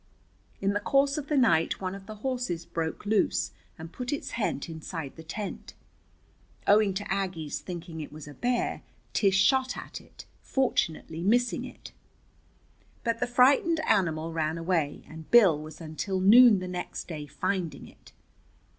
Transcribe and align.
In 0.59 0.73
the 0.73 0.79
course 0.79 1.19
of 1.19 1.27
the 1.27 1.37
night 1.37 1.79
one 1.79 1.93
of 1.93 2.07
the 2.07 2.15
horses 2.25 2.65
broke 2.65 3.05
loose 3.05 3.51
and 3.77 3.93
put 3.93 4.11
its 4.11 4.31
head 4.31 4.67
inside 4.67 5.15
the 5.15 5.21
tent. 5.21 5.75
Owing 6.65 6.95
to 6.95 7.13
Aggie's 7.13 7.59
thinking 7.59 8.01
it 8.01 8.11
was 8.11 8.27
a 8.27 8.33
bear, 8.33 8.81
Tish 9.13 9.37
shot 9.37 9.77
at 9.77 10.01
it, 10.01 10.25
fortunately 10.41 11.21
missing 11.21 11.65
it. 11.65 11.91
But 13.03 13.19
the 13.19 13.27
frightened 13.27 13.79
animal 13.81 14.33
ran 14.33 14.57
away, 14.57 15.03
and 15.07 15.29
Bill 15.29 15.61
was 15.61 15.79
until 15.79 16.19
noon 16.19 16.57
the 16.57 16.67
next 16.67 17.07
day 17.07 17.27
finding 17.27 17.87
it. 17.87 18.11